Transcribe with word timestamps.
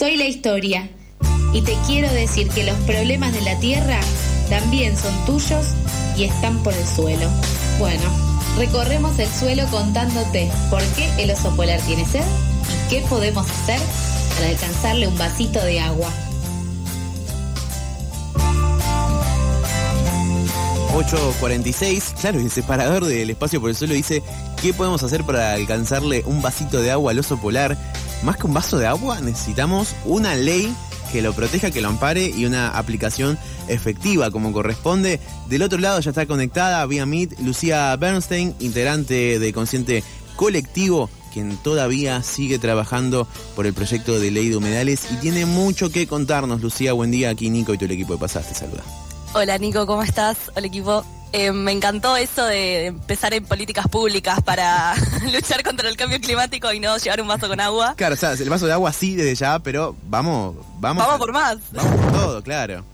Soy 0.00 0.16
la 0.16 0.24
historia 0.24 0.88
y 1.52 1.60
te 1.60 1.76
quiero 1.86 2.10
decir 2.10 2.48
que 2.48 2.64
los 2.64 2.74
problemas 2.86 3.34
de 3.34 3.42
la 3.42 3.60
tierra 3.60 4.00
también 4.48 4.96
son 4.96 5.12
tuyos 5.26 5.74
y 6.16 6.24
están 6.24 6.62
por 6.62 6.72
el 6.72 6.86
suelo. 6.86 7.28
Bueno, 7.78 8.04
recorremos 8.56 9.18
el 9.18 9.28
suelo 9.28 9.66
contándote 9.70 10.50
por 10.70 10.82
qué 10.96 11.06
el 11.22 11.30
oso 11.30 11.54
polar 11.54 11.82
tiene 11.82 12.06
sed 12.06 12.24
y 12.24 12.88
qué 12.88 13.02
podemos 13.10 13.46
hacer 13.50 13.78
para 14.38 14.48
alcanzarle 14.48 15.06
un 15.06 15.18
vasito 15.18 15.62
de 15.62 15.80
agua. 15.80 16.08
8.46, 20.94 22.14
claro, 22.22 22.40
el 22.40 22.50
separador 22.50 23.04
del 23.04 23.28
espacio 23.28 23.60
por 23.60 23.68
el 23.68 23.76
suelo 23.76 23.92
dice, 23.92 24.22
¿qué 24.62 24.72
podemos 24.72 25.02
hacer 25.02 25.24
para 25.24 25.52
alcanzarle 25.52 26.22
un 26.24 26.40
vasito 26.40 26.80
de 26.80 26.90
agua 26.90 27.12
al 27.12 27.18
oso 27.18 27.38
polar? 27.38 27.76
Más 28.22 28.36
que 28.36 28.46
un 28.46 28.54
vaso 28.54 28.78
de 28.78 28.86
agua, 28.86 29.20
necesitamos 29.20 29.94
una 30.04 30.34
ley 30.34 30.74
que 31.10 31.22
lo 31.22 31.32
proteja, 31.32 31.70
que 31.70 31.80
lo 31.80 31.88
ampare 31.88 32.26
y 32.26 32.44
una 32.44 32.68
aplicación 32.68 33.38
efectiva 33.68 34.30
como 34.30 34.52
corresponde. 34.52 35.20
Del 35.48 35.62
otro 35.62 35.78
lado 35.78 36.00
ya 36.00 36.10
está 36.10 36.26
conectada 36.26 36.84
vía 36.86 37.06
Meet 37.06 37.40
Lucía 37.40 37.96
Bernstein, 37.96 38.54
integrante 38.60 39.38
de 39.38 39.52
Consciente 39.52 40.04
Colectivo, 40.36 41.10
quien 41.32 41.56
todavía 41.56 42.22
sigue 42.22 42.58
trabajando 42.58 43.26
por 43.56 43.66
el 43.66 43.72
proyecto 43.72 44.20
de 44.20 44.30
ley 44.30 44.50
de 44.50 44.56
humedales 44.56 45.06
y 45.10 45.16
tiene 45.16 45.46
mucho 45.46 45.90
que 45.90 46.06
contarnos. 46.06 46.60
Lucía, 46.60 46.92
buen 46.92 47.10
día. 47.10 47.30
Aquí 47.30 47.50
Nico 47.50 47.72
y 47.74 47.78
todo 47.78 47.86
el 47.86 47.92
equipo 47.92 48.12
de 48.12 48.18
Pasaste. 48.18 48.54
Saluda. 48.54 48.82
Hola 49.32 49.58
Nico, 49.58 49.86
¿cómo 49.86 50.02
estás? 50.02 50.36
Hola 50.54 50.66
equipo. 50.66 51.04
Eh, 51.32 51.52
me 51.52 51.70
encantó 51.70 52.16
eso 52.16 52.44
de 52.44 52.86
empezar 52.86 53.32
en 53.34 53.44
políticas 53.44 53.86
públicas 53.86 54.40
para 54.42 54.94
luchar 55.32 55.62
contra 55.62 55.88
el 55.88 55.96
cambio 55.96 56.20
climático 56.20 56.72
y 56.72 56.80
no 56.80 56.96
llevar 56.96 57.20
un 57.20 57.28
vaso 57.28 57.46
con 57.48 57.60
agua. 57.60 57.94
Claro, 57.96 58.14
o 58.14 58.18
sea, 58.18 58.32
el 58.32 58.50
vaso 58.50 58.66
de 58.66 58.72
agua 58.72 58.92
sí 58.92 59.14
desde 59.14 59.36
ya, 59.36 59.58
pero 59.60 59.94
vamos, 60.04 60.56
vamos. 60.78 61.04
Vamos 61.04 61.18
por 61.18 61.32
más. 61.32 61.58
Vamos 61.72 62.00
por 62.00 62.12
todo, 62.12 62.42
claro. 62.42 62.84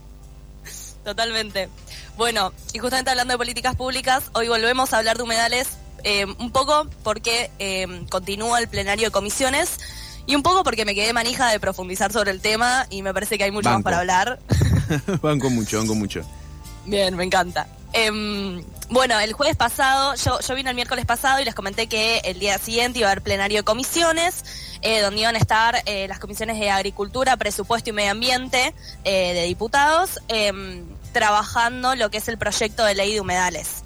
Totalmente. 1.03 1.69
Bueno, 2.17 2.53
y 2.73 2.79
justamente 2.79 3.11
hablando 3.11 3.33
de 3.33 3.39
políticas 3.39 3.75
públicas, 3.75 4.25
hoy 4.35 4.49
volvemos 4.49 4.93
a 4.93 4.99
hablar 4.99 5.17
de 5.17 5.23
humedales 5.23 5.69
eh, 6.05 6.27
un 6.39 6.51
poco 6.51 6.89
porque 7.03 7.51
eh, 7.59 8.05
continúa 8.11 8.59
el 8.59 8.69
plenario 8.69 9.07
de 9.07 9.11
comisiones 9.11 9.79
y 10.27 10.35
un 10.35 10.43
poco 10.43 10.63
porque 10.63 10.85
me 10.85 10.95
quedé 10.95 11.13
manija 11.13 11.49
de 11.51 11.61
profundizar 11.61 12.13
sobre 12.13 12.33
el 12.33 12.41
tema 12.41 12.87
y 12.91 13.03
me 13.03 13.15
parece 13.15 13.39
que 13.39 13.45
hay 13.45 13.51
mucho 13.51 13.71
más 13.71 13.83
para 13.83 14.01
hablar. 14.01 14.39
van 15.23 15.39
con 15.39 15.55
mucho, 15.55 15.79
van 15.79 15.87
con 15.87 15.99
mucho. 15.99 16.23
Bien, 16.85 17.17
me 17.17 17.25
encanta. 17.25 17.67
Em, 17.99 18.63
bueno, 18.91 19.19
el 19.21 19.33
jueves 19.33 19.57
pasado, 19.57 20.15
yo, 20.17 20.55
vine 20.55 20.69
el 20.69 20.77
miércoles 20.77 21.07
pasado 21.07 21.41
y 21.41 21.47
les 21.47 21.55
comenté 21.55 21.87
que 21.87 22.19
el 22.25 22.39
día 22.39 22.59
siguiente 22.59 22.99
iba 22.99 23.09
a 23.09 23.13
haber 23.13 23.23
plenario 23.23 23.61
de 23.61 23.65
comisiones, 23.65 24.45
eh, 24.83 25.01
donde 25.01 25.23
iban 25.23 25.35
a 25.35 25.39
estar 25.39 25.83
eh, 25.87 26.07
las 26.07 26.19
comisiones 26.19 26.61
de 26.61 26.69
Agricultura, 26.71 27.39
Presupuesto 27.39 27.89
y 27.89 27.95
Medio 27.95 28.11
Ambiente 28.11 28.75
eh, 29.05 29.33
de 29.33 29.45
diputados, 29.45 30.21
em, 30.29 30.85
trabajando 31.15 31.95
lo 31.95 32.11
que 32.11 32.19
es 32.19 32.29
el 32.29 32.37
proyecto 32.37 32.85
de 32.85 32.95
ley 32.95 33.15
de 33.15 33.21
humedales. 33.23 33.83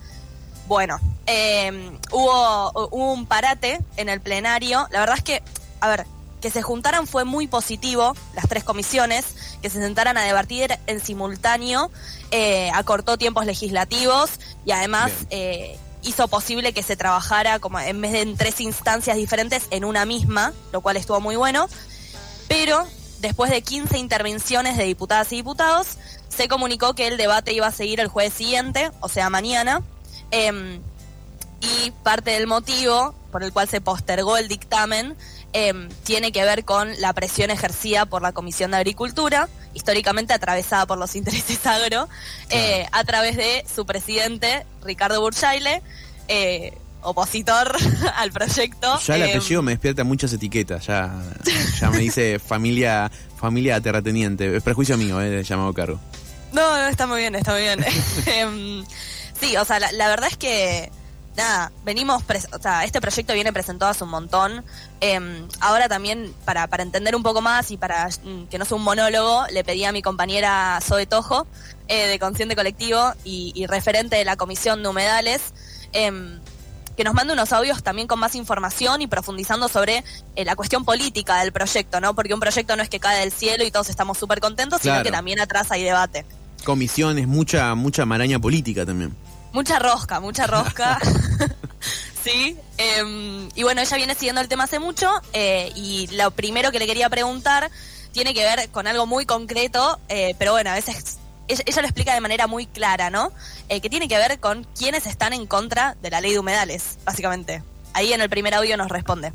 Bueno, 0.66 0.98
em, 1.26 1.96
hubo 2.10 2.88
un 2.90 3.26
parate 3.26 3.78
en 3.96 4.08
el 4.08 4.20
plenario. 4.20 4.88
La 4.90 4.98
verdad 4.98 5.18
es 5.18 5.22
que, 5.22 5.42
a 5.80 5.88
ver, 5.88 6.04
que 6.40 6.50
se 6.50 6.62
juntaran 6.62 7.06
fue 7.06 7.24
muy 7.24 7.46
positivo, 7.46 8.14
las 8.34 8.48
tres 8.48 8.64
comisiones, 8.64 9.24
que 9.62 9.70
se 9.70 9.80
sentaran 9.80 10.16
a 10.16 10.22
debatir 10.22 10.78
en 10.86 11.00
simultáneo, 11.00 11.90
eh, 12.30 12.70
acortó 12.74 13.18
tiempos 13.18 13.46
legislativos 13.46 14.30
y 14.64 14.72
además 14.72 15.12
eh, 15.30 15.78
hizo 16.02 16.28
posible 16.28 16.72
que 16.72 16.82
se 16.82 16.96
trabajara 16.96 17.58
como 17.58 17.78
en 17.78 18.00
vez 18.00 18.12
de 18.12 18.22
en 18.22 18.36
tres 18.36 18.60
instancias 18.60 19.16
diferentes, 19.16 19.66
en 19.70 19.84
una 19.84 20.04
misma, 20.04 20.52
lo 20.72 20.80
cual 20.80 20.96
estuvo 20.96 21.20
muy 21.20 21.36
bueno. 21.36 21.68
Pero 22.48 22.86
después 23.20 23.50
de 23.50 23.62
15 23.62 23.98
intervenciones 23.98 24.76
de 24.76 24.84
diputadas 24.84 25.32
y 25.32 25.36
diputados, 25.36 25.98
se 26.28 26.48
comunicó 26.48 26.94
que 26.94 27.06
el 27.06 27.16
debate 27.16 27.52
iba 27.52 27.66
a 27.66 27.72
seguir 27.72 28.00
el 28.00 28.08
jueves 28.08 28.32
siguiente, 28.32 28.90
o 29.00 29.08
sea, 29.08 29.30
mañana. 29.30 29.82
Em, 30.30 30.80
y 31.60 31.90
parte 32.02 32.30
del 32.30 32.46
motivo 32.46 33.14
por 33.30 33.42
el 33.42 33.52
cual 33.52 33.68
se 33.68 33.80
postergó 33.80 34.36
el 34.36 34.48
dictamen 34.48 35.16
Em, 35.52 35.88
tiene 36.04 36.30
que 36.30 36.44
ver 36.44 36.64
con 36.64 36.88
la 37.00 37.12
presión 37.12 37.50
ejercida 37.50 38.06
por 38.06 38.22
la 38.22 38.30
Comisión 38.30 38.70
de 38.70 38.76
Agricultura, 38.76 39.48
históricamente 39.74 40.32
atravesada 40.32 40.86
por 40.86 40.96
los 40.96 41.16
intereses 41.16 41.66
agro, 41.66 42.08
eh, 42.50 42.86
a 42.92 43.04
través 43.04 43.36
de 43.36 43.64
su 43.72 43.84
presidente, 43.84 44.64
Ricardo 44.84 45.20
Burchaile, 45.20 45.82
eh, 46.28 46.72
opositor 47.02 47.76
al 48.16 48.30
proyecto. 48.30 49.00
Ya 49.00 49.16
el 49.16 49.22
em, 49.22 49.30
apellido 49.30 49.62
me 49.62 49.72
despierta 49.72 50.04
muchas 50.04 50.32
etiquetas, 50.32 50.86
ya, 50.86 51.12
ya 51.80 51.90
me 51.90 51.98
dice 51.98 52.38
familia, 52.44 53.10
familia 53.36 53.80
terrateniente, 53.80 54.56
es 54.56 54.62
prejuicio 54.62 54.96
mío, 54.96 55.20
eh, 55.20 55.42
llamado 55.42 55.72
cargo. 55.72 55.98
No, 56.52 56.78
no, 56.78 56.86
está 56.86 57.08
muy 57.08 57.18
bien, 57.18 57.34
está 57.34 57.52
muy 57.52 57.62
bien. 57.62 57.84
Em, 58.26 58.84
sí, 59.40 59.56
o 59.56 59.64
sea, 59.64 59.80
la 59.80 60.08
verdad 60.08 60.28
es 60.30 60.36
que 60.36 60.90
nada, 61.36 61.72
venimos, 61.84 62.22
o 62.52 62.62
sea, 62.62 62.84
este 62.84 63.00
proyecto 63.00 63.32
viene 63.34 63.52
presentado 63.52 63.90
hace 63.90 64.04
un 64.04 64.10
montón. 64.10 64.64
Em, 65.00 65.46
ahora 65.60 65.88
también, 65.88 66.34
para, 66.44 66.66
para 66.66 66.82
entender 66.82 67.14
un 67.14 67.22
poco 67.22 67.40
más 67.40 67.70
y 67.70 67.76
para 67.76 68.08
mm, 68.08 68.44
que 68.44 68.58
no 68.58 68.64
sea 68.64 68.76
un 68.76 68.82
monólogo, 68.82 69.46
le 69.50 69.64
pedí 69.64 69.84
a 69.84 69.92
mi 69.92 70.02
compañera 70.02 70.78
Zoe 70.82 71.06
Tojo, 71.06 71.46
eh, 71.88 72.06
de 72.06 72.18
Consciente 72.18 72.56
Colectivo 72.56 73.12
y, 73.24 73.66
referente 73.66 74.16
de 74.16 74.24
la 74.24 74.36
Comisión 74.36 74.82
de 74.82 74.88
Humedales, 74.88 75.52
em, 75.92 76.38
que 76.96 77.04
nos 77.04 77.14
mande 77.14 77.32
unos 77.32 77.52
audios 77.52 77.82
también 77.82 78.06
con 78.06 78.18
más 78.18 78.34
información 78.34 79.00
y 79.00 79.06
profundizando 79.06 79.68
sobre 79.68 80.04
eh, 80.36 80.44
la 80.44 80.54
cuestión 80.54 80.84
política 80.84 81.40
del 81.40 81.52
proyecto, 81.52 82.00
¿no? 82.00 82.14
Porque 82.14 82.34
un 82.34 82.40
proyecto 82.40 82.76
no 82.76 82.82
es 82.82 82.88
que 82.88 83.00
cae 83.00 83.20
del 83.20 83.32
cielo 83.32 83.64
y 83.64 83.70
todos 83.70 83.88
estamos 83.88 84.18
súper 84.18 84.40
contentos, 84.40 84.82
sino 84.82 85.02
que 85.02 85.10
también 85.10 85.40
atrás 85.40 85.70
hay 85.70 85.82
debate. 85.82 86.26
Comisiones, 86.64 87.26
mucha, 87.26 87.74
mucha 87.74 88.04
maraña 88.04 88.38
política 88.38 88.84
también. 88.84 89.16
Mucha 89.52 89.78
rosca, 89.78 90.20
mucha 90.20 90.46
rosca. 90.46 90.98
sí. 92.24 92.56
Em, 92.78 93.48
y 93.54 93.62
bueno, 93.62 93.80
ella 93.80 93.96
viene 93.96 94.14
siguiendo 94.14 94.40
el 94.40 94.48
tema 94.48 94.64
hace 94.64 94.78
mucho 94.78 95.10
eh, 95.32 95.72
y 95.74 96.08
lo 96.12 96.30
primero 96.30 96.70
que 96.70 96.78
le 96.78 96.86
quería 96.86 97.08
preguntar 97.08 97.70
tiene 98.12 98.34
que 98.34 98.42
ver 98.42 98.68
con 98.70 98.86
algo 98.86 99.06
muy 99.06 99.26
concreto, 99.26 99.98
eh, 100.08 100.34
pero 100.38 100.52
bueno, 100.52 100.70
a 100.70 100.74
veces 100.74 101.18
ella, 101.48 101.82
lo 101.82 101.88
explica 101.88 102.14
de 102.14 102.20
manera 102.20 102.46
muy 102.46 102.66
clara, 102.66 103.10
¿no? 103.10 103.32
Eh, 103.68 103.80
que 103.80 103.90
tiene 103.90 104.08
que 104.08 104.16
ver 104.16 104.38
con 104.38 104.66
quiénes 104.78 105.06
están 105.06 105.32
en 105.32 105.46
contra 105.46 105.96
de 106.00 106.10
la 106.10 106.20
ley 106.20 106.32
de 106.32 106.38
humedales, 106.38 106.98
básicamente. 107.04 107.62
Ahí 107.92 108.12
en 108.12 108.20
el 108.20 108.30
primer 108.30 108.54
audio 108.54 108.76
nos 108.76 108.88
responde. 108.88 109.32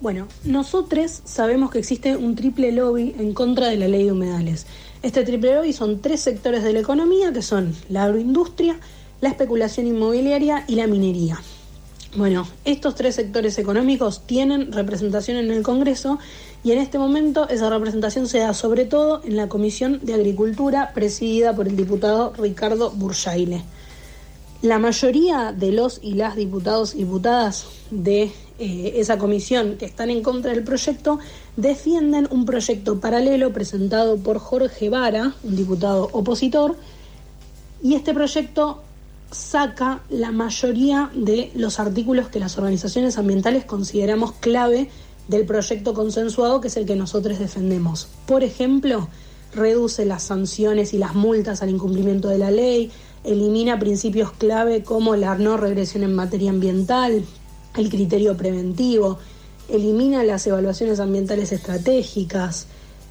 Bueno, 0.00 0.26
nosotros 0.42 1.22
sabemos 1.24 1.70
que 1.70 1.78
existe 1.78 2.16
un 2.16 2.34
triple 2.34 2.72
lobby 2.72 3.14
en 3.18 3.32
contra 3.32 3.68
de 3.68 3.76
la 3.76 3.88
ley 3.88 4.04
de 4.04 4.12
humedales. 4.12 4.66
Este 5.02 5.24
triple 5.24 5.54
lobby 5.54 5.72
son 5.72 6.00
tres 6.00 6.20
sectores 6.20 6.62
de 6.62 6.72
la 6.72 6.80
economía, 6.80 7.32
que 7.32 7.42
son 7.42 7.74
la 7.88 8.04
agroindustria, 8.04 8.76
la 9.24 9.30
especulación 9.30 9.86
inmobiliaria 9.86 10.64
y 10.68 10.74
la 10.74 10.86
minería. 10.86 11.40
Bueno, 12.14 12.46
estos 12.66 12.94
tres 12.94 13.14
sectores 13.14 13.56
económicos 13.58 14.26
tienen 14.26 14.70
representación 14.70 15.38
en 15.38 15.50
el 15.50 15.62
Congreso 15.62 16.18
y 16.62 16.72
en 16.72 16.78
este 16.78 16.98
momento 16.98 17.48
esa 17.48 17.70
representación 17.70 18.28
se 18.28 18.40
da 18.40 18.52
sobre 18.52 18.84
todo 18.84 19.22
en 19.24 19.38
la 19.38 19.48
Comisión 19.48 20.00
de 20.02 20.12
Agricultura 20.12 20.92
presidida 20.92 21.56
por 21.56 21.66
el 21.66 21.74
diputado 21.74 22.34
Ricardo 22.36 22.90
Burjaile. 22.90 23.64
La 24.60 24.78
mayoría 24.78 25.52
de 25.52 25.72
los 25.72 26.00
y 26.02 26.14
las 26.14 26.36
diputados 26.36 26.94
y 26.94 26.98
diputadas 26.98 27.66
de 27.90 28.30
eh, 28.58 28.92
esa 28.96 29.16
comisión 29.16 29.78
que 29.78 29.86
están 29.86 30.10
en 30.10 30.22
contra 30.22 30.52
del 30.52 30.64
proyecto 30.64 31.18
defienden 31.56 32.28
un 32.30 32.44
proyecto 32.44 33.00
paralelo 33.00 33.54
presentado 33.54 34.18
por 34.18 34.38
Jorge 34.38 34.90
Vara, 34.90 35.34
un 35.42 35.56
diputado 35.56 36.10
opositor, 36.12 36.76
y 37.82 37.94
este 37.94 38.14
proyecto 38.14 38.82
saca 39.30 40.02
la 40.08 40.30
mayoría 40.30 41.10
de 41.14 41.50
los 41.54 41.80
artículos 41.80 42.28
que 42.28 42.40
las 42.40 42.56
organizaciones 42.58 43.18
ambientales 43.18 43.64
consideramos 43.64 44.32
clave 44.32 44.90
del 45.28 45.46
proyecto 45.46 45.94
consensuado, 45.94 46.60
que 46.60 46.68
es 46.68 46.76
el 46.76 46.86
que 46.86 46.96
nosotros 46.96 47.38
defendemos. 47.38 48.08
Por 48.26 48.44
ejemplo, 48.44 49.08
reduce 49.54 50.04
las 50.04 50.24
sanciones 50.24 50.94
y 50.94 50.98
las 50.98 51.14
multas 51.14 51.62
al 51.62 51.70
incumplimiento 51.70 52.28
de 52.28 52.38
la 52.38 52.50
ley, 52.50 52.90
elimina 53.24 53.78
principios 53.78 54.32
clave 54.32 54.82
como 54.82 55.16
la 55.16 55.36
no 55.36 55.56
regresión 55.56 56.02
en 56.02 56.14
materia 56.14 56.50
ambiental, 56.50 57.24
el 57.76 57.88
criterio 57.88 58.36
preventivo, 58.36 59.18
elimina 59.68 60.22
las 60.24 60.46
evaluaciones 60.46 61.00
ambientales 61.00 61.52
estratégicas, 61.52 62.66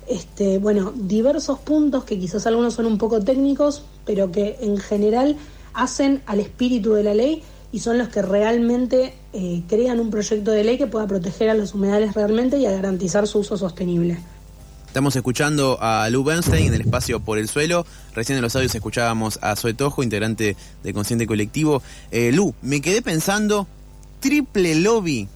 este, 0.07 0.57
bueno, 0.57 0.93
diversos 0.95 1.59
puntos 1.59 2.03
que 2.03 2.19
quizás 2.19 2.45
algunos 2.45 2.73
son 2.73 2.85
un 2.85 2.97
poco 2.97 3.21
técnicos, 3.21 3.83
pero 4.05 4.31
que 4.31 4.57
en 4.61 4.77
general 4.77 5.37
hacen 5.73 6.21
al 6.25 6.39
espíritu 6.39 6.93
de 6.93 7.03
la 7.03 7.13
ley 7.13 7.43
y 7.71 7.79
son 7.79 7.97
los 7.97 8.09
que 8.09 8.21
realmente 8.21 9.13
eh, 9.33 9.63
crean 9.67 9.99
un 9.99 10.11
proyecto 10.11 10.51
de 10.51 10.63
ley 10.63 10.77
que 10.77 10.87
pueda 10.87 11.07
proteger 11.07 11.49
a 11.49 11.55
los 11.55 11.73
humedales 11.73 12.13
realmente 12.13 12.57
y 12.57 12.65
a 12.65 12.71
garantizar 12.71 13.27
su 13.27 13.39
uso 13.39 13.57
sostenible. 13.57 14.19
Estamos 14.93 15.15
escuchando 15.15 15.79
a 15.81 16.07
Lu 16.11 16.23
Bernstein 16.23 16.67
en 16.67 16.75
el 16.75 16.81
espacio 16.81 17.19
Por 17.19 17.39
el 17.39 17.49
Suelo. 17.49 17.83
Recién 18.13 18.37
en 18.37 18.43
los 18.43 18.55
audios 18.55 18.75
escuchábamos 18.75 19.39
a 19.41 19.55
Zoe 19.55 19.73
Tojo, 19.73 20.03
integrante 20.03 20.55
de 20.83 20.93
Consciente 20.93 21.25
Colectivo. 21.25 21.81
Eh, 22.11 22.31
Lu, 22.31 22.53
me 22.61 22.79
quedé 22.79 23.01
pensando, 23.01 23.67
triple 24.19 24.75
lobby, 24.75 25.27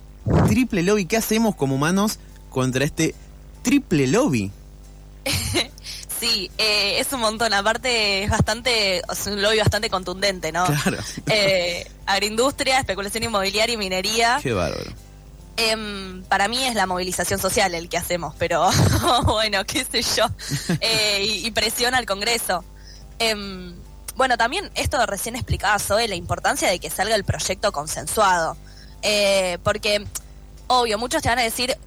triple 0.47 0.83
lobby, 0.83 1.05
¿qué 1.05 1.17
hacemos 1.17 1.55
como 1.55 1.73
humanos 1.73 2.19
contra 2.51 2.85
este 2.85 3.15
triple 3.63 4.05
lobby? 4.05 4.51
sí, 6.19 6.51
eh, 6.57 6.99
es 6.99 7.11
un 7.13 7.21
montón. 7.21 7.53
Aparte, 7.53 8.23
es 8.23 8.29
bastante, 8.29 8.97
es 8.97 9.27
un 9.27 9.41
lobby 9.41 9.57
bastante 9.59 9.89
contundente, 9.89 10.51
¿no? 10.51 10.65
Claro. 10.65 10.97
Eh, 11.27 11.89
agroindustria, 12.05 12.79
especulación 12.79 13.23
inmobiliaria 13.23 13.73
y 13.73 13.77
minería. 13.77 14.39
Qué 14.41 14.53
bárbaro. 14.53 14.91
Em, 15.57 16.23
para 16.25 16.47
mí 16.47 16.63
es 16.63 16.75
la 16.75 16.85
movilización 16.85 17.39
social 17.39 17.73
el 17.73 17.89
que 17.89 17.97
hacemos, 17.97 18.35
pero 18.37 18.69
bueno, 19.25 19.65
qué 19.65 19.85
sé 19.85 20.03
yo. 20.15 20.25
Eh, 20.79 21.23
y, 21.25 21.47
y 21.47 21.51
presión 21.51 21.95
al 21.95 22.05
Congreso. 22.05 22.63
Em, 23.19 23.75
bueno, 24.15 24.37
también 24.37 24.69
esto 24.75 25.03
recién 25.05 25.35
explicaba 25.35 25.79
Zoe, 25.79 26.07
la 26.07 26.15
importancia 26.15 26.69
de 26.69 26.79
que 26.79 26.89
salga 26.89 27.15
el 27.15 27.23
proyecto 27.23 27.71
consensuado. 27.71 28.57
Porque, 29.63 30.05
obvio, 30.67 30.97
muchos 30.97 31.21
te 31.21 31.29
van 31.29 31.39
a 31.39 31.43
decir, 31.43 31.77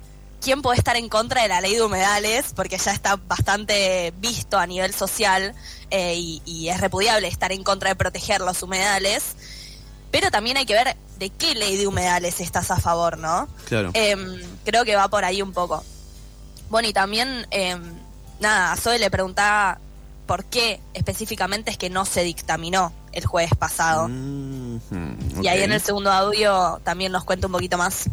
¿quién 0.40 0.62
puede 0.62 0.78
estar 0.78 0.96
en 0.96 1.08
contra 1.08 1.42
de 1.42 1.48
la 1.48 1.60
ley 1.60 1.74
de 1.74 1.82
humedales? 1.82 2.52
Porque 2.54 2.78
ya 2.78 2.92
está 2.92 3.16
bastante 3.16 4.12
visto 4.18 4.58
a 4.58 4.66
nivel 4.66 4.94
social 4.94 5.54
eh, 5.90 6.14
y, 6.16 6.42
y 6.44 6.68
es 6.68 6.80
repudiable 6.80 7.28
estar 7.28 7.52
en 7.52 7.62
contra 7.62 7.90
de 7.90 7.96
proteger 7.96 8.40
los 8.40 8.62
humedales. 8.62 9.36
Pero 10.10 10.30
también 10.30 10.56
hay 10.56 10.66
que 10.66 10.74
ver 10.74 10.96
de 11.18 11.30
qué 11.30 11.54
ley 11.54 11.76
de 11.76 11.86
humedales 11.86 12.40
estás 12.40 12.70
a 12.70 12.80
favor, 12.80 13.18
¿no? 13.18 13.48
Claro. 13.66 13.90
Em, 13.94 14.40
creo 14.64 14.84
que 14.84 14.96
va 14.96 15.08
por 15.08 15.24
ahí 15.24 15.42
un 15.42 15.52
poco. 15.52 15.84
Bueno, 16.68 16.88
y 16.88 16.92
también, 16.92 17.46
em, 17.50 17.80
nada, 18.40 18.72
a 18.72 18.76
Zoe 18.76 18.98
le 18.98 19.10
preguntaba 19.10 19.78
por 20.26 20.44
qué 20.44 20.80
específicamente 20.94 21.70
es 21.70 21.76
que 21.78 21.90
no 21.90 22.04
se 22.04 22.22
dictaminó 22.22 22.92
el 23.12 23.26
jueves 23.26 23.52
pasado. 23.58 24.06
Mm, 24.08 24.78
Y 25.42 25.48
ahí 25.48 25.62
en 25.62 25.72
el 25.72 25.80
segundo 25.80 26.10
audio 26.12 26.80
también 26.84 27.12
nos 27.12 27.24
cuenta 27.24 27.46
un 27.48 27.52
poquito 27.52 27.76
más. 27.76 28.04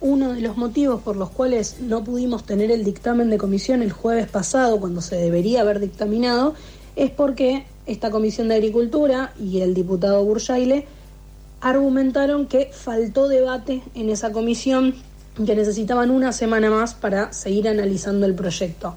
Uno 0.00 0.32
de 0.32 0.40
los 0.40 0.56
motivos 0.56 1.02
por 1.02 1.16
los 1.16 1.30
cuales 1.30 1.76
no 1.80 2.02
pudimos 2.02 2.44
tener 2.44 2.70
el 2.70 2.84
dictamen 2.84 3.28
de 3.28 3.36
comisión 3.36 3.82
el 3.82 3.92
jueves 3.92 4.28
pasado, 4.28 4.80
cuando 4.80 5.02
se 5.02 5.16
debería 5.16 5.60
haber 5.60 5.78
dictaminado, 5.78 6.54
es 6.96 7.10
porque 7.10 7.66
esta 7.86 8.10
Comisión 8.10 8.48
de 8.48 8.54
Agricultura 8.54 9.32
y 9.38 9.60
el 9.60 9.74
diputado 9.74 10.24
Burjaile 10.24 10.86
argumentaron 11.60 12.46
que 12.46 12.70
faltó 12.72 13.28
debate 13.28 13.82
en 13.94 14.08
esa 14.08 14.32
comisión, 14.32 14.94
que 15.44 15.54
necesitaban 15.54 16.10
una 16.10 16.32
semana 16.32 16.70
más 16.70 16.94
para 16.94 17.32
seguir 17.32 17.68
analizando 17.68 18.26
el 18.26 18.34
proyecto. 18.34 18.94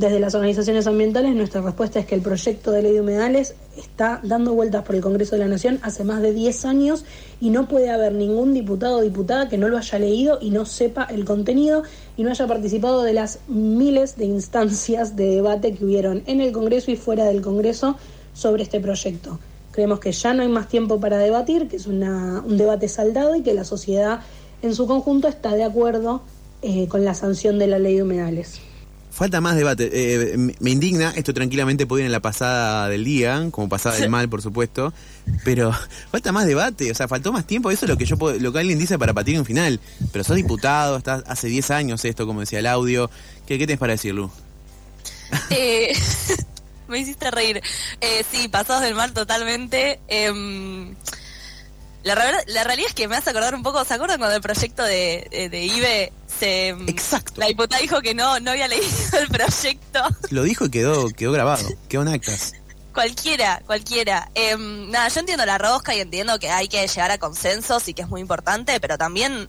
Desde 0.00 0.18
las 0.18 0.34
organizaciones 0.34 0.86
ambientales 0.86 1.34
nuestra 1.34 1.60
respuesta 1.60 2.00
es 2.00 2.06
que 2.06 2.14
el 2.14 2.22
proyecto 2.22 2.70
de 2.70 2.80
ley 2.80 2.92
de 2.94 3.02
humedales 3.02 3.54
está 3.76 4.18
dando 4.22 4.54
vueltas 4.54 4.82
por 4.82 4.94
el 4.94 5.02
Congreso 5.02 5.32
de 5.36 5.40
la 5.42 5.46
Nación 5.48 5.78
hace 5.82 6.04
más 6.04 6.22
de 6.22 6.32
10 6.32 6.64
años 6.64 7.04
y 7.38 7.50
no 7.50 7.68
puede 7.68 7.90
haber 7.90 8.14
ningún 8.14 8.54
diputado 8.54 8.96
o 8.96 9.00
diputada 9.02 9.50
que 9.50 9.58
no 9.58 9.68
lo 9.68 9.76
haya 9.76 9.98
leído 9.98 10.38
y 10.40 10.48
no 10.52 10.64
sepa 10.64 11.04
el 11.10 11.26
contenido 11.26 11.82
y 12.16 12.22
no 12.22 12.30
haya 12.30 12.46
participado 12.46 13.02
de 13.02 13.12
las 13.12 13.40
miles 13.46 14.16
de 14.16 14.24
instancias 14.24 15.16
de 15.16 15.26
debate 15.34 15.74
que 15.74 15.84
hubieron 15.84 16.22
en 16.24 16.40
el 16.40 16.52
Congreso 16.52 16.90
y 16.90 16.96
fuera 16.96 17.26
del 17.26 17.42
Congreso 17.42 17.96
sobre 18.32 18.62
este 18.62 18.80
proyecto. 18.80 19.38
Creemos 19.70 20.00
que 20.00 20.12
ya 20.12 20.32
no 20.32 20.40
hay 20.42 20.48
más 20.48 20.70
tiempo 20.70 20.98
para 20.98 21.18
debatir, 21.18 21.68
que 21.68 21.76
es 21.76 21.86
una- 21.86 22.42
un 22.46 22.56
debate 22.56 22.88
saldado 22.88 23.36
y 23.36 23.42
que 23.42 23.52
la 23.52 23.64
sociedad 23.64 24.20
en 24.62 24.74
su 24.74 24.86
conjunto 24.86 25.28
está 25.28 25.54
de 25.54 25.64
acuerdo 25.64 26.22
eh, 26.62 26.88
con 26.88 27.04
la 27.04 27.12
sanción 27.12 27.58
de 27.58 27.66
la 27.66 27.78
ley 27.78 27.96
de 27.96 28.02
humedales. 28.02 28.60
Falta 29.12 29.40
más 29.40 29.56
debate. 29.56 29.90
Eh, 29.92 30.36
me 30.60 30.70
indigna, 30.70 31.12
esto 31.16 31.34
tranquilamente 31.34 31.86
puede 31.86 32.02
ir 32.02 32.06
en 32.06 32.12
la 32.12 32.20
pasada 32.20 32.88
del 32.88 33.04
día, 33.04 33.48
como 33.50 33.68
pasada 33.68 33.96
del 33.96 34.08
mal, 34.10 34.28
por 34.28 34.40
supuesto, 34.40 34.92
pero 35.44 35.72
falta 36.10 36.32
más 36.32 36.46
debate, 36.46 36.90
o 36.90 36.94
sea, 36.94 37.08
faltó 37.08 37.32
más 37.32 37.46
tiempo, 37.46 37.70
eso 37.70 37.84
es 37.86 37.90
lo 37.90 37.96
que 37.98 38.04
yo 38.06 38.16
puedo- 38.16 38.38
lo 38.38 38.52
que 38.52 38.60
alguien 38.60 38.78
dice 38.78 38.98
para 38.98 39.12
patir 39.12 39.38
un 39.38 39.44
final. 39.44 39.80
Pero 40.12 40.24
sos 40.24 40.36
diputado, 40.36 40.96
estás 40.96 41.24
hace 41.26 41.48
10 41.48 41.70
años 41.72 42.04
esto, 42.04 42.26
como 42.26 42.40
decía 42.40 42.60
el 42.60 42.66
audio. 42.66 43.10
¿Qué, 43.46 43.58
qué 43.58 43.66
tenés 43.66 43.80
para 43.80 43.92
decir, 43.94 44.14
Lu? 44.14 44.30
Eh, 45.50 45.92
me 46.88 46.98
hiciste 46.98 47.30
reír. 47.30 47.60
Eh, 48.00 48.24
sí, 48.30 48.48
pasados 48.48 48.82
del 48.82 48.94
mal 48.94 49.12
totalmente. 49.12 50.00
Em, 50.08 50.94
la 52.02 52.14
realidad 52.14 52.88
es 52.88 52.94
que 52.94 53.06
me 53.08 53.16
hace 53.16 53.30
acordar 53.30 53.54
un 53.54 53.62
poco, 53.62 53.84
¿se 53.84 53.94
acuerdan 53.94 54.18
cuando 54.18 54.34
el 54.36 54.42
proyecto 54.42 54.82
de, 54.82 55.28
de, 55.30 55.48
de 55.50 55.64
IBE 55.66 56.12
se... 56.40 56.68
em, 56.68 56.88
Exacto. 56.88 57.34
La 57.36 57.46
diputada 57.46 57.80
dijo 57.80 58.00
que 58.00 58.14
no, 58.14 58.40
no 58.40 58.50
había 58.50 58.66
leído 58.66 58.88
el 59.20 59.28
proyecto. 59.28 60.00
Lo 60.30 60.42
dijo 60.42 60.64
y 60.66 60.70
quedó, 60.70 61.08
quedó 61.10 61.30
grabado, 61.32 61.68
quedó 61.88 62.02
en 62.02 62.08
actas. 62.08 62.54
Cualquiera, 62.92 63.62
cualquiera. 63.66 64.28
Em, 64.34 64.90
nada, 64.90 65.06
yo 65.08 65.20
entiendo 65.20 65.46
la 65.46 65.58
rosca 65.58 65.94
y 65.94 66.00
entiendo 66.00 66.38
que 66.40 66.50
hay 66.50 66.66
que 66.66 66.84
llegar 66.88 67.10
a 67.12 67.18
consensos 67.18 67.86
y 67.86 67.94
que 67.94 68.02
es 68.02 68.08
muy 68.08 68.20
importante, 68.20 68.80
pero 68.80 68.98
también, 68.98 69.48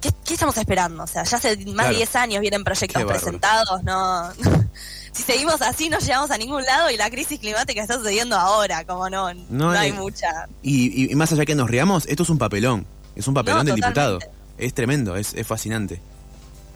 ¿qué, 0.00 0.10
qué 0.24 0.32
estamos 0.34 0.56
esperando? 0.56 1.02
O 1.02 1.06
sea, 1.06 1.24
ya 1.24 1.36
hace 1.36 1.56
más 1.58 1.74
Claro. 1.74 1.90
de 1.90 1.96
10 1.96 2.16
años 2.16 2.40
vienen 2.40 2.64
proyectos 2.64 3.04
presentados, 3.04 3.82
no... 3.84 4.32
si 5.12 5.22
seguimos 5.22 5.62
así 5.62 5.88
no 5.90 5.98
llegamos 6.00 6.30
a 6.32 6.38
ningún 6.38 6.64
lado 6.64 6.90
y 6.90 6.96
la 6.96 7.08
crisis 7.10 7.38
climática 7.38 7.80
está 7.82 7.94
sucediendo 7.98 8.34
ahora, 8.36 8.84
como 8.84 9.08
no, 9.10 9.32
no, 9.32 9.44
No 9.50 9.70
hay 9.70 9.90
hay- 9.90 9.92
mucha. 9.92 10.48
Y, 10.62 11.12
y- 11.12 11.14
más 11.14 11.30
allá 11.32 11.44
que 11.44 11.54
nos 11.54 11.68
riamos, 11.70 12.06
esto 12.06 12.22
es 12.24 12.30
un 12.30 12.38
papelón. 12.38 12.86
Es 13.14 13.28
un 13.28 13.34
papelón 13.34 13.58
No, 13.58 13.64
del 13.64 13.74
diputado. 13.76 14.18
Es 14.58 14.74
tremendo, 14.74 15.16
es, 15.16 15.34
es 15.34 15.46
fascinante. 15.46 16.00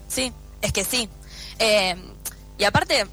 Sí, 0.07 0.33
es 0.61 0.73
que 0.73 0.83
sí. 0.83 1.09
Eh, 1.59 1.95
y 2.57 2.63
aparte, 2.63 3.05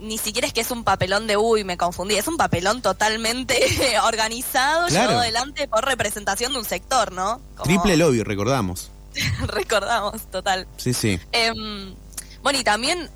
ni 0.00 0.18
siquiera 0.18 0.46
es 0.48 0.52
que 0.52 0.60
es 0.62 0.70
un 0.70 0.82
papelón 0.84 1.26
de 1.26 1.36
uy, 1.36 1.62
me 1.64 1.76
confundí, 1.76 2.16
es 2.16 2.26
un 2.26 2.36
papelón 2.36 2.82
totalmente 2.82 3.56
organizado, 4.04 4.86
Claro. 4.88 5.02
llevado 5.10 5.20
adelante 5.20 5.68
por 5.68 5.84
representación 5.84 6.52
de 6.52 6.58
un 6.58 6.64
sector, 6.64 7.12
¿no? 7.12 7.40
Como 7.56 7.64
Triple 7.64 7.96
lobby, 7.96 8.22
recordamos. 8.22 8.90
recordamos, 9.46 10.22
total. 10.30 10.66
Sí, 10.76 10.92
sí. 10.92 11.20
Em, 11.32 11.94
bueno, 12.42 12.58
y 12.58 12.64
también 12.64 13.08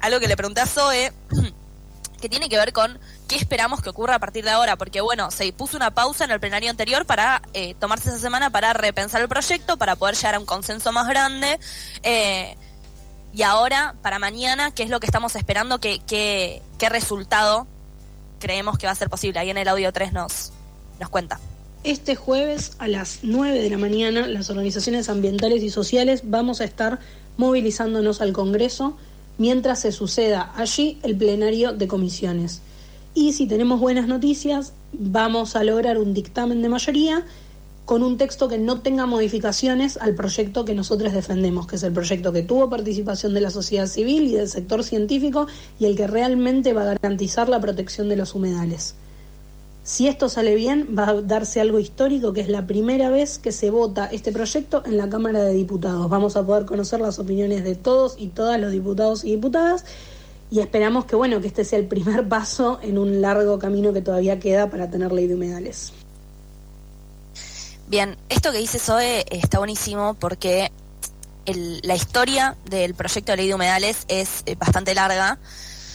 algo 0.00 0.20
que 0.20 0.28
le 0.28 0.36
pregunté 0.36 0.60
a 0.60 0.66
Zoe, 0.66 1.12
que 2.24 2.30
tiene 2.30 2.48
que 2.48 2.56
ver 2.56 2.72
con 2.72 2.98
qué 3.28 3.36
esperamos 3.36 3.82
que 3.82 3.90
ocurra 3.90 4.14
a 4.14 4.18
partir 4.18 4.44
de 4.44 4.50
ahora, 4.50 4.76
porque 4.76 5.02
bueno, 5.02 5.30
se 5.30 5.52
puso 5.52 5.76
una 5.76 5.90
pausa 5.90 6.24
en 6.24 6.30
el 6.30 6.40
plenario 6.40 6.70
anterior 6.70 7.04
para 7.04 7.42
eh, 7.52 7.74
tomarse 7.78 8.08
esa 8.08 8.18
semana 8.18 8.48
para 8.48 8.72
repensar 8.72 9.20
el 9.20 9.28
proyecto, 9.28 9.76
para 9.76 9.94
poder 9.94 10.14
llegar 10.14 10.36
a 10.36 10.38
un 10.38 10.46
consenso 10.46 10.90
más 10.90 11.06
grande. 11.06 11.58
eh, 12.02 12.56
y 13.34 13.42
ahora, 13.42 13.94
para 14.00 14.18
mañana, 14.18 14.70
¿qué 14.70 14.84
es 14.84 14.88
lo 14.88 15.00
que 15.00 15.06
estamos 15.06 15.36
esperando? 15.36 15.80
¿Qué, 15.80 16.00
qué, 16.06 16.62
resultado 16.88 17.66
creemos 18.38 18.78
que 18.78 18.86
va 18.86 18.92
a 18.92 18.94
ser 18.94 19.10
posible? 19.10 19.40
Ahí 19.40 19.50
en 19.50 19.58
el 19.58 19.68
audio 19.68 19.92
3 19.92 20.14
nos, 20.14 20.52
nos 20.98 21.10
cuenta. 21.10 21.40
Este 21.82 22.16
jueves 22.16 22.72
a 22.78 22.88
las 22.88 23.18
9 23.22 23.60
de 23.60 23.68
la 23.68 23.76
mañana 23.76 24.26
las 24.28 24.48
organizaciones 24.48 25.10
ambientales 25.10 25.62
y 25.62 25.68
sociales 25.68 26.22
vamos 26.24 26.62
a 26.62 26.64
estar 26.64 27.00
movilizándonos 27.36 28.22
al 28.22 28.32
Congreso 28.32 28.96
mientras 29.38 29.80
se 29.80 29.92
suceda 29.92 30.52
allí 30.56 30.98
el 31.02 31.16
plenario 31.16 31.72
de 31.72 31.88
comisiones. 31.88 32.60
Y 33.14 33.32
si 33.32 33.46
tenemos 33.46 33.80
buenas 33.80 34.08
noticias, 34.08 34.72
vamos 34.92 35.56
a 35.56 35.64
lograr 35.64 35.98
un 35.98 36.14
dictamen 36.14 36.62
de 36.62 36.68
mayoría 36.68 37.24
con 37.84 38.02
un 38.02 38.16
texto 38.16 38.48
que 38.48 38.58
no 38.58 38.80
tenga 38.80 39.06
modificaciones 39.06 39.98
al 39.98 40.14
proyecto 40.14 40.64
que 40.64 40.74
nosotros 40.74 41.12
defendemos, 41.12 41.66
que 41.66 41.76
es 41.76 41.82
el 41.82 41.92
proyecto 41.92 42.32
que 42.32 42.42
tuvo 42.42 42.70
participación 42.70 43.34
de 43.34 43.42
la 43.42 43.50
sociedad 43.50 43.86
civil 43.86 44.24
y 44.24 44.32
del 44.32 44.48
sector 44.48 44.82
científico 44.82 45.46
y 45.78 45.84
el 45.84 45.96
que 45.96 46.06
realmente 46.06 46.72
va 46.72 46.82
a 46.82 46.94
garantizar 46.94 47.48
la 47.48 47.60
protección 47.60 48.08
de 48.08 48.16
los 48.16 48.34
humedales. 48.34 48.94
Si 49.84 50.08
esto 50.08 50.30
sale 50.30 50.54
bien, 50.54 50.96
va 50.98 51.08
a 51.10 51.20
darse 51.20 51.60
algo 51.60 51.78
histórico, 51.78 52.32
que 52.32 52.40
es 52.40 52.48
la 52.48 52.66
primera 52.66 53.10
vez 53.10 53.38
que 53.38 53.52
se 53.52 53.68
vota 53.70 54.06
este 54.06 54.32
proyecto 54.32 54.82
en 54.86 54.96
la 54.96 55.10
Cámara 55.10 55.42
de 55.44 55.52
Diputados. 55.52 56.08
Vamos 56.08 56.36
a 56.36 56.42
poder 56.46 56.64
conocer 56.64 57.00
las 57.00 57.18
opiniones 57.18 57.64
de 57.64 57.74
todos 57.74 58.14
y 58.18 58.28
todas 58.28 58.58
los 58.58 58.72
diputados 58.72 59.24
y 59.24 59.32
diputadas 59.32 59.84
y 60.50 60.60
esperamos 60.60 61.04
que 61.04 61.16
bueno, 61.16 61.38
que 61.42 61.48
este 61.48 61.64
sea 61.66 61.78
el 61.78 61.86
primer 61.86 62.26
paso 62.30 62.78
en 62.82 62.96
un 62.96 63.20
largo 63.20 63.58
camino 63.58 63.92
que 63.92 64.00
todavía 64.00 64.40
queda 64.40 64.70
para 64.70 64.90
tener 64.90 65.12
ley 65.12 65.26
de 65.26 65.34
humedales. 65.34 65.92
Bien, 67.86 68.16
esto 68.30 68.52
que 68.52 68.58
dice 68.58 68.78
Zoe 68.78 69.26
está 69.30 69.58
buenísimo 69.58 70.14
porque 70.14 70.72
el- 71.44 71.80
la 71.82 71.94
historia 71.94 72.56
del 72.70 72.94
proyecto 72.94 73.32
de 73.32 73.36
ley 73.36 73.48
de 73.48 73.54
humedales 73.54 74.06
es 74.08 74.42
eh, 74.46 74.54
bastante 74.54 74.94
larga 74.94 75.38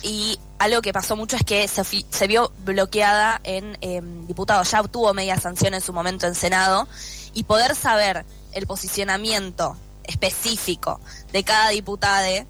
y 0.02 0.38
algo 0.58 0.82
que 0.82 0.92
pasó 0.92 1.16
mucho 1.16 1.36
es 1.36 1.44
que 1.44 1.66
se, 1.68 1.84
se 1.84 2.26
vio 2.26 2.52
bloqueada 2.64 3.40
en 3.44 3.76
eh, 3.80 4.00
diputados, 4.26 4.70
ya 4.70 4.80
obtuvo 4.80 5.12
media 5.14 5.38
sanción 5.38 5.74
en 5.74 5.80
su 5.80 5.92
momento 5.92 6.26
en 6.26 6.34
Senado 6.34 6.88
y 7.34 7.44
poder 7.44 7.74
saber 7.74 8.24
el 8.52 8.66
posicionamiento 8.66 9.76
específico 10.04 11.00
de 11.32 11.44
cada 11.44 11.68
diputade 11.70 12.46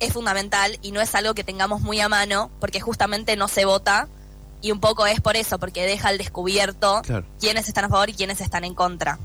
es 0.00 0.12
fundamental 0.12 0.78
y 0.82 0.92
no 0.92 1.00
es 1.00 1.14
algo 1.14 1.34
que 1.34 1.44
tengamos 1.44 1.80
muy 1.80 2.00
a 2.00 2.08
mano 2.08 2.50
porque 2.60 2.80
justamente 2.80 3.36
no 3.36 3.48
se 3.48 3.64
vota 3.64 4.08
y 4.60 4.72
un 4.72 4.80
poco 4.80 5.06
es 5.06 5.20
por 5.20 5.36
eso, 5.36 5.58
porque 5.58 5.86
deja 5.86 6.08
al 6.08 6.18
descubierto 6.18 7.02
Claro. 7.02 7.26
quiénes 7.38 7.68
están 7.68 7.84
a 7.84 7.88
favor 7.88 8.08
y 8.10 8.14
quiénes 8.14 8.40
están 8.40 8.64
en 8.64 8.74
contra. 8.74 9.18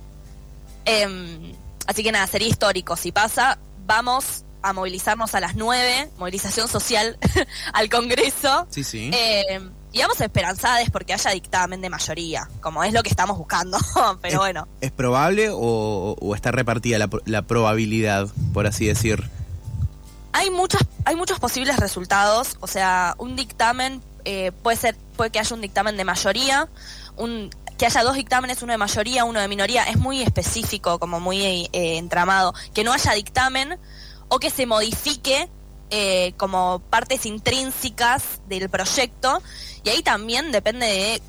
Em, 0.86 1.54
así 1.88 2.04
que 2.04 2.12
nada, 2.12 2.28
sería 2.28 2.48
histórico. 2.50 2.96
Si 2.98 3.12
pasa, 3.12 3.58
vamos 3.86 4.44
a 4.62 4.74
movilizarnos 4.74 5.34
a 5.36 5.40
las 5.40 5.56
9, 5.56 6.10
movilización 6.18 6.68
social 6.68 7.18
al 7.74 7.90
Congreso. 7.90 8.68
Sí, 8.70 8.84
sí. 8.84 9.12
Em, 9.14 9.72
y 9.92 10.02
vamos 10.02 10.22
esperanzadas 10.22 10.90
porque 10.92 11.14
haya 11.14 11.32
dictamen 11.32 11.82
de 11.82 11.90
mayoría, 11.90 12.48
como 12.62 12.84
es 12.84 12.94
lo 12.94 13.02
que 13.04 13.10
estamos 13.10 13.38
buscando. 13.38 13.78
Pero 14.22 14.34
Es- 14.34 14.40
bueno, 14.40 14.68
¿Es 14.82 14.92
probable 14.92 15.50
o, 15.52 16.16
o 16.20 16.36
está 16.36 16.52
repartida 16.52 16.98
la, 17.00 17.10
la 17.26 17.42
probabilidad, 17.44 18.28
por 18.54 18.68
así 18.68 18.86
decir? 18.86 19.30
hay 20.32 20.52
muchos, 20.52 20.82
hay 21.06 21.16
muchos 21.16 21.40
posibles 21.40 21.78
resultados. 21.78 22.58
O 22.60 22.68
sea, 22.68 23.16
un 23.18 23.36
dictamen 23.36 24.02
eh, 24.26 24.52
puede 24.62 24.78
ser, 24.78 24.96
puede 25.18 25.32
que 25.32 25.40
haya 25.40 25.56
un 25.56 25.62
dictamen 25.62 25.98
de 25.98 26.04
mayoría, 26.06 26.70
un, 27.18 27.50
que 27.80 27.88
haya 27.88 28.04
dos 28.04 28.16
dictámenes, 28.16 28.62
uno 28.62 28.72
de 28.74 28.78
mayoría, 28.78 29.26
uno 29.26 29.40
de 29.40 29.48
minoría, 29.48 29.86
es 29.86 29.98
muy 29.98 30.22
específico, 30.22 31.00
como 31.00 31.20
muy 31.20 31.42
eh, 31.74 31.98
entramado. 31.98 32.54
Que 32.76 32.84
no 32.84 32.94
haya 32.94 33.12
dictamen 33.14 33.80
o 34.30 34.40
que 34.40 34.50
se 34.50 34.66
modifique 34.66 35.50
eh, 35.92 36.34
como 36.38 36.82
partes 36.90 37.26
intrínsecas 37.26 38.24
del 38.48 38.70
proyecto 38.70 39.42
y 39.84 39.90
ahí 39.90 40.04
también 40.04 40.52
depende 40.52 40.86
de 40.86 41.22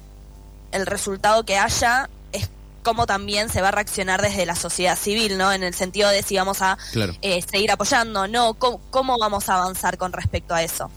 el 0.73 0.87
resultado 0.87 1.45
que 1.45 1.57
haya 1.57 2.11
es 2.33 2.49
cómo 2.83 3.07
también 3.07 3.49
se 3.49 3.62
va 3.62 3.69
a 3.69 3.73
reaccionar 3.73 4.23
desde 4.23 4.47
la 4.47 4.54
sociedad 4.54 4.97
civil, 4.97 5.38
¿no? 5.38 5.52
En 5.52 5.62
el 5.62 5.75
sentido 5.75 6.11
de 6.11 6.23
si 6.23 6.37
vamos 6.37 6.62
a 6.62 6.78
eh, 7.23 7.42
seguir 7.42 7.73
apoyando, 7.73 8.28
no, 8.28 8.54
cómo, 8.54 9.19
vamos 9.19 9.49
a 9.49 9.57
avanzar 9.57 9.99
con 9.99 10.12
respecto 10.12 10.54
a 10.54 10.62
eso. 10.62 10.90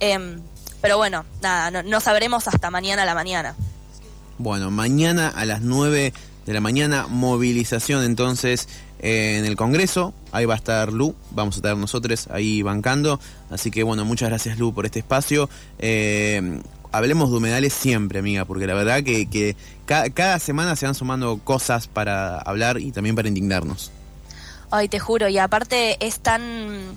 Em, 0.00 0.40
pero 0.80 0.96
bueno, 0.96 1.24
nada, 1.42 1.70
no, 1.70 1.82
no 1.82 2.00
sabremos 2.00 2.48
hasta 2.48 2.70
mañana 2.70 3.02
a 3.02 3.06
la 3.06 3.14
mañana. 3.14 3.54
Bueno, 4.38 4.70
mañana 4.70 5.28
a 5.28 5.44
las 5.44 5.60
9 5.60 6.12
de 6.46 6.52
la 6.52 6.60
mañana, 6.60 7.06
movilización 7.08 8.04
entonces 8.04 8.68
eh, 9.00 9.36
en 9.38 9.44
el 9.44 9.56
Congreso. 9.56 10.14
Ahí 10.32 10.44
va 10.46 10.54
a 10.54 10.56
estar 10.56 10.92
Lu, 10.92 11.14
vamos 11.30 11.56
a 11.56 11.58
estar 11.58 11.76
nosotros 11.76 12.28
ahí 12.30 12.62
bancando. 12.62 13.20
Así 13.50 13.70
que 13.70 13.82
bueno, 13.82 14.04
muchas 14.04 14.28
gracias 14.28 14.58
Lu 14.58 14.72
por 14.74 14.86
este 14.86 15.00
espacio. 15.00 15.48
Eh, 15.78 16.60
hablemos 16.94 17.30
de 17.30 17.36
humedales 17.36 17.72
siempre, 17.72 18.20
amiga, 18.20 18.44
porque 18.44 18.66
la 18.66 18.74
verdad 18.74 19.02
que, 19.02 19.56
cada 19.86 20.38
semana 20.38 20.76
se 20.76 20.86
van 20.86 20.94
sumando 20.94 21.38
cosas 21.38 21.88
para 21.88 22.38
hablar 22.38 22.80
y 22.80 22.92
también 22.92 23.16
para 23.16 23.28
indignarnos. 23.28 23.90
Ay, 24.70 24.88
te 24.88 24.98
juro, 24.98 25.28
y 25.28 25.38
aparte 25.38 26.04
es 26.04 26.20
tan 26.20 26.96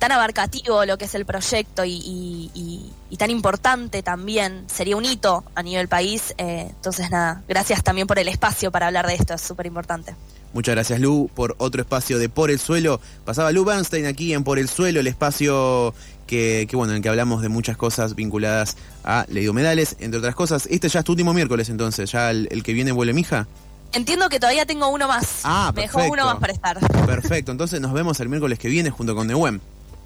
tan 0.00 0.12
abarcativo 0.12 0.84
lo 0.86 0.98
que 0.98 1.04
es 1.04 1.14
el 1.14 1.26
proyecto 1.26 1.84
y, 1.84 2.90
tan 3.18 3.30
importante 3.30 4.02
también, 4.02 4.64
sería 4.66 4.96
un 4.96 5.04
hito 5.04 5.44
a 5.54 5.62
nivel 5.62 5.88
país. 5.88 6.34
Eh, 6.38 6.66
entonces, 6.70 7.10
nada, 7.10 7.42
gracias 7.46 7.84
también 7.84 8.06
por 8.06 8.18
el 8.18 8.26
espacio 8.26 8.72
para 8.72 8.86
hablar 8.86 9.06
de 9.06 9.14
esto, 9.14 9.34
es 9.34 9.42
súper 9.42 9.66
importante. 9.66 10.16
Muchas 10.52 10.74
gracias 10.74 10.98
Lu 10.98 11.30
por 11.32 11.54
otro 11.58 11.82
espacio 11.82 12.18
de 12.18 12.28
Por 12.28 12.50
el 12.50 12.58
Suelo. 12.58 13.00
Pasaba 13.24 13.52
Lu 13.52 13.64
Bernstein 13.64 14.06
aquí 14.06 14.32
en 14.32 14.42
Por 14.42 14.58
el 14.58 14.68
Suelo, 14.68 15.00
el 15.00 15.06
espacio 15.06 15.94
que, 16.26 16.66
bueno, 16.72 16.92
en 16.92 16.96
el 16.96 17.02
que 17.02 17.08
hablamos 17.08 17.42
de 17.42 17.50
muchas 17.50 17.76
cosas 17.76 18.14
vinculadas 18.14 18.76
a 19.04 19.26
Humedales, 19.28 19.96
entre 20.00 20.18
otras 20.18 20.34
cosas. 20.34 20.66
Este 20.70 20.88
ya 20.88 21.00
es 21.00 21.04
tu 21.04 21.12
último 21.12 21.34
miércoles 21.34 21.68
entonces, 21.68 22.10
ya 22.10 22.30
el, 22.30 22.62
que 22.62 22.72
viene 22.72 22.90
vuelve 22.90 23.12
mija. 23.12 23.46
Entiendo 23.92 24.28
que 24.28 24.40
todavía 24.40 24.64
tengo 24.64 24.88
uno 24.88 25.08
más. 25.08 25.40
Ah, 25.44 25.72
perfecto. 25.74 25.98
Me 25.98 26.04
dejó 26.04 26.14
uno 26.14 26.24
más 26.24 26.38
para 26.38 26.52
estar. 26.52 26.78
Perfecto, 27.06 27.52
entonces 27.52 27.80
nos 27.80 27.92
vemos 27.92 28.18
el 28.20 28.28
miércoles 28.28 28.58
que 28.58 28.68
viene 28.68 28.90
junto 28.90 29.14
con 29.14 29.26
Neuem. 29.26 29.60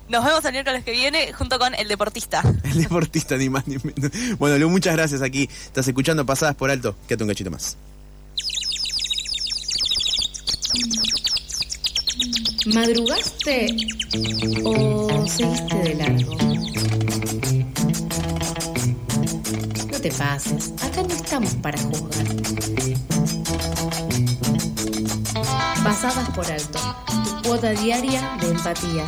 Nos 0.08 0.23
vemos 0.23 0.44
el 0.44 0.52
miércoles 0.52 0.84
que 0.84 0.92
viene 0.92 1.32
junto 1.32 1.58
con 1.58 1.75
el 1.75 1.88
deportista. 1.88 2.42
El 2.64 2.82
deportista, 2.82 3.37
ni 3.37 3.49
más 3.49 3.66
ni 3.66 3.76
menos. 3.82 4.11
Bueno, 4.38 4.58
Lu, 4.58 4.68
muchas 4.68 4.94
gracias 4.94 5.23
aquí. 5.23 5.49
Estás 5.50 5.88
escuchando 5.88 6.26
Pasadas 6.26 6.54
por 6.54 6.70
Alto. 6.70 6.94
Quédate 7.08 7.25
un 7.25 7.28
cachito 7.30 7.50
más. 7.50 7.76
¿Madrugaste 12.66 13.76
o 14.64 15.26
seguiste 15.26 15.76
de 15.76 15.94
largo? 15.96 16.34
No 19.90 20.00
te 20.00 20.11
pases, 20.11 20.73
acá 20.82 21.02
no 21.02 21.14
estamos 21.14 21.54
para 21.56 21.78
juzgar. 21.78 22.26
Pasadas 25.84 26.30
por 26.30 26.46
alto, 26.46 26.78
tu 27.25 27.49
cuota 27.49 27.70
diaria 27.73 28.38
de 28.40 28.49
empatía 28.49 29.04